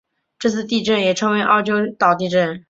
[0.39, 2.59] 这次地震也称为奥尻岛地震。